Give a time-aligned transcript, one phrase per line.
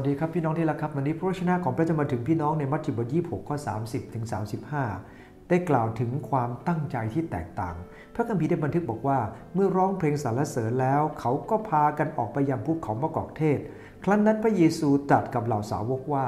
[0.00, 4.24] วัสดีครับพี่น้องที่รักครับวันนี้พระวจนะของพระจะมาถึงพี่น้องในมัทธิวบทที่6ข้อ30ถึง
[4.86, 7.74] 35 ได้กล่าวถึงความตั้งใจที่แตกต่าง
[8.14, 9.18] พระคัมภีร์ได้บันทึกบอกว่า
[9.54, 13.58] เมื่อร้องเพลงสรรเสริญแล้ว เขาก็พากันออกไปยังภูเขามะกอกเทศ
[14.04, 16.26] ครั้นนั้นพระเยซูตรัสกับเหล่าสาวกว่า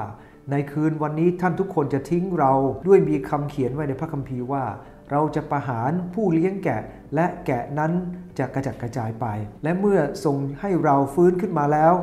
[0.51, 2.53] ในคืนวันนี้ท่านทุกคนจะทิ้งเรา
[2.87, 4.63] ด้วยมีคำเขียนไว้ในพระคัมภีร์ว่า
[5.11, 6.81] เราจะประหารผู้เลี้ยงแกะ
[7.15, 7.91] และแกะนั้น
[8.39, 9.25] จะกระจัดกระจายไป
[9.63, 11.93] และเมื่อทรงให้เราฟื้นขึ้นมาแล้ว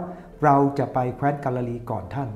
[0.45, 2.31] เราจะไปแคว้นกาลิลีก่อนท่าน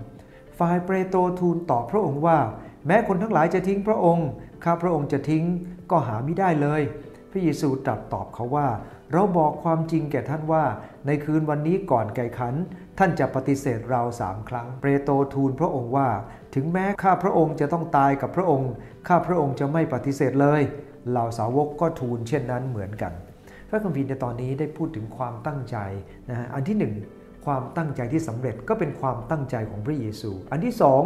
[0.59, 2.39] ฝ่ายเปโตรทูลตอบพระองค์ว่า
[2.87, 4.29] แม้คนทั้งหลายจะทิ้งพระองค์
[4.65, 5.45] ข้าพระองค์จะทิ้ง
[5.91, 6.83] ก็หาไม่ได้เลย
[7.31, 8.69] พระเยซูตรัสตอบเขาว่า
[9.13, 10.65] เราบอกความจริงแก่ท่านว่า
[11.07, 12.55] ในคืนวันนี้ก่อนไก่ขัน
[12.99, 16.09] ท่านจะปฏิเสธเราสามครั้ง เปโตรทูลพระองค์ว่า
[16.55, 18.71] ถึงแม้ข้าพระองค์จะต้องตายกับพระองค์
[19.09, 20.63] ข้าพระองค์จะไม่ปฏิเสธเลย
[21.11, 23.13] เหล่าสาวกก็ทูลเช่นนั้นเหมือนกัน
[23.69, 25.77] พระคัมภีร์ในตอนนี้ได้พูดถึงความตั้งใจ
[26.29, 26.95] นะฮะอันที่หนึ่ง
[27.45, 31.03] ความตั้งใจที่สำเร็จก็เป็นความตั้งใจของพระเยซู อันที่สอง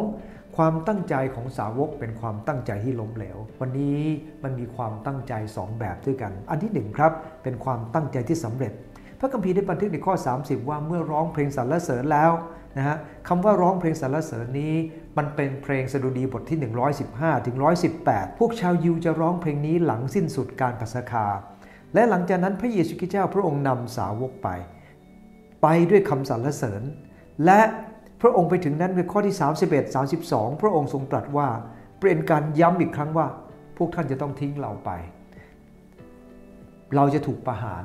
[0.57, 4.01] ความตั้งใจของสาวกเป็นความตั้งใจที่ล้มเหลว วันนี้
[4.43, 8.73] มันมีความตั้งใจสองแบบด้วยกัน อันที่หนึ่งครับเป็นความตั้งใจที่สำเร็จ
[9.21, 12.33] พระคัมภีร์ได้บันทึกในข้อ 30 ว่าเมื่อร้องเพลงสรรเสริญแล้ว
[12.77, 12.97] นะฮะ
[13.29, 14.75] คำว่าร้องเพลงสรรเสริญนี้
[15.19, 16.59] มันเป็นเพลงสดุดีบทที่
[17.03, 17.57] 115ถึง
[17.99, 21.27] 118 พวกชาวยิวจะร้องเพลงนี้หลังสิ้นสุดการปัสคา
[21.95, 24.49] และหลังจากนั้นพระเยซูคริสต์เจ้าพระองค์นำสาวกไป
[25.63, 26.83] ไปด้วยคำสรรเสริญ
[27.45, 27.61] และ
[28.21, 29.37] พระองค์ไปถึงนั้นในข้อที่
[29.71, 31.49] 31 32 พระองค์ทรงตรัสว่า
[32.01, 33.27] เป็นการย้ำอีกครั้งว่า
[33.77, 34.91] พวกท่านจะต้องทิ้งเราไป
[36.97, 37.85] เราจะถูกประหาร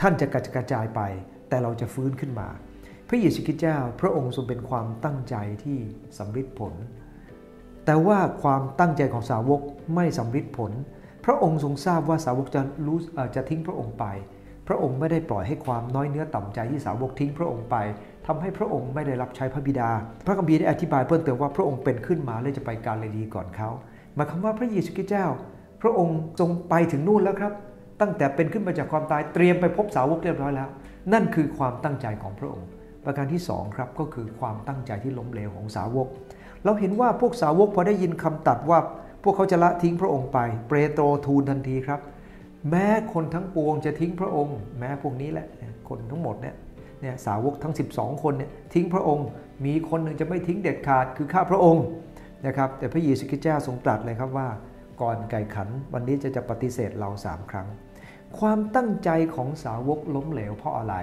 [0.00, 1.00] ท่านจะกระจายไป
[1.48, 2.48] แต่เราจะฟื้นขึ้นมา
[3.08, 5.78] พระเยซูคริสต์เจ้า พระองค์ทรงเป็นความตั้งใจที่
[6.18, 6.74] สำเร็จผล
[7.84, 9.60] แต่ว่าความตั้งใจของสาวก
[9.94, 10.72] ไม่สำเร็จผล
[11.24, 12.98] พระองค์ทรงทราบว่าสาวกจะรู้
[13.36, 14.04] จะทิ้งพระองค์ไป
[14.68, 17.76] พระองค์ไม่ได้ปล่อยให้ความน้อยเนื้อต่ำใจที่สาวกทิ้งพระองค์ไป
[18.26, 19.90] ทำให้พระองค์ไม่ได้รับใช้พระบิดา
[20.26, 23.68] พระคัมภีร์ได้อธิบายเพิ่มเติมว่าพระองค์เป็นขึ้นมาและจะไปกาลิลีก่อนเขา
[24.14, 25.26] หมายความว่าพระเยซูคริสต์เจ้า
[25.82, 27.52] พระองค์ทรงไปถึงนู่นแล้วครับ
[28.00, 30.68] ตั้งแต่เป็นขึ้นมาจากความตายเตรียมไปพบสาวกเรียบร้อยแล้ว
[31.12, 32.68] นั่นคือความตั้งใจของพระองค์
[33.04, 36.06] ประการที่2ครับก็คือความตั้งใจที่ล้มเหลวของสาวก
[36.64, 38.78] เราเห็นว่าพวกสาวกพอได้ยินคำตัดว่า
[39.22, 40.38] พวกเขาจะละทิ้งพระองค์ไป
[40.68, 42.00] เปโตรทูลทันทีครับ
[42.70, 45.46] แม้คนทั้งปวงจะทิ้งพระองค์ แม้พวกนี้แหละ
[45.88, 46.54] คนทั้งหมดเนี่ย
[47.00, 49.26] เนี่ยสาวกทั้ง 12 คนเนี่ยทิ้งพระองค์
[49.64, 51.84] มีคนหนึ่งจะไม่ทิ้งเด็ดขาดคือข้าพระองค์
[52.46, 54.48] นะครับแต่พระเยซูคริสต์เจ้าทรงตรัสเลยครับว่า
[55.00, 57.68] ก่อนไก่ขันวันนี้จะจะปฏิเสธเราสามครั้ง
[58.38, 60.94] ความตั้งใจของสาวกล้มเหลวเพราะอะไร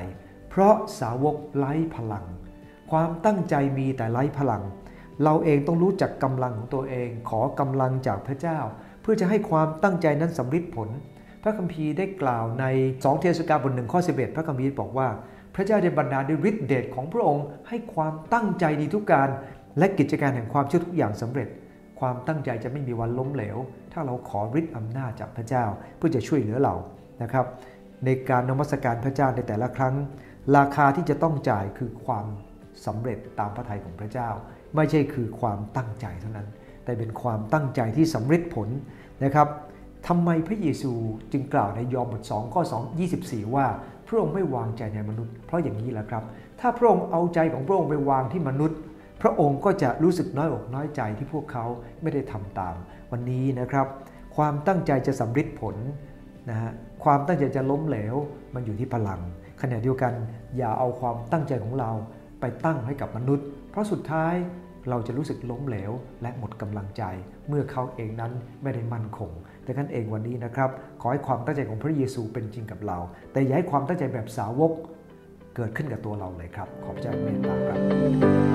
[0.50, 2.26] เพราะสาวกไร้พลัง
[2.92, 4.64] ความตั้งใจมีแต่ไร้พลัง
[5.24, 8.60] เราเองต้องรู้จักกำลังของตัวเอง ขอกำลังจากพระเจ้า
[9.02, 10.90] เพื่อจะให้ความตั้งใจนั้นสำเร็จผล
[11.48, 15.08] พระคัมภีร์ได้กล่าวใน2เทศกาลบทหนึ่งข้อ11 พระคัมภีร์บอกว่า
[15.56, 19.30] พระเจ้าได้บรรดาด้วยฤทธิเดชของพระองค์ให้ความตั้งใจในทุกการ
[19.78, 21.48] และกิจการแห่งความเชื่อทุกอย่างสำเร็จ
[22.00, 23.58] ความตั้งใจจะไม่มีวันล้มเหลว
[23.94, 25.66] ถ้าเราขอฤทธิอำนาจจากพระเจ้า
[25.98, 26.76] เพื่อจะช่วยเหลือเรา
[27.24, 27.46] นะครับ
[28.06, 29.96] ในการนมัสการพระเจ้าในแต่ละครั้ง
[30.58, 32.26] ราคาที่จะต้องจ่ายคือความ
[32.86, 34.30] สำเร็จตามพระทัยของพระเจ้า
[34.76, 36.48] ไม่ใช่คือความตั้งใจเท่านั้น
[36.86, 38.70] แต่เป็นความตั้งใจที่สำเร็จผล
[39.24, 39.48] นะครับ
[40.08, 40.94] ทำไมพระเยซู
[41.32, 43.66] จึงกล่าวในยอห์นบท2ข้อ2 24 ว่า
[44.08, 46.24] พระองค์ไม่วางใจในมนุษย์ เพราะอย่างนี้แหละครับ
[46.60, 48.80] ถ้าพระองค์เอาใจของพระองค์ไปวางที่มนุษย์
[49.22, 51.66] พระองค์ก็จะรู้สึกน้อยอกน้อยใจที่พวกเขา
[52.02, 52.76] ไม่ได้ทำตาม
[53.12, 53.88] วันนี้นะครับ
[54.36, 55.76] ความตั้งใจจะสำเร็จผล
[56.50, 56.72] นะฮะ
[57.04, 58.16] ความตั้งใจจะล้มเหลว
[58.54, 59.22] มันอยู่ที่พลัง
[59.62, 60.14] ขณะเดียวกัน
[60.58, 61.92] อย่าเอาความตั้งใจของเรา
[62.40, 64.36] ไปตั้งให้กับมนุษย์ เพราะสุดท้าย
[64.90, 65.92] เราจะรู้สึกล้มเหลว
[66.22, 67.04] และหมดกำลังใจ
[67.50, 68.32] เมื่อเขาเองนั้น
[68.64, 69.32] ไม่ได้มั่นคง
[69.66, 70.70] ดังนั้นเองวันนี้นะครับ
[71.02, 72.98] ขอให้ความตั้งใจของพระเยซูเป็นจริงกับเรา
[73.32, 74.72] แต่อย่าให้ความตั้งใจแบบสาวก
[75.56, 78.55] เกิดขึ้นกับตัวเราเลยครับ ขอบใจเมตตาครับ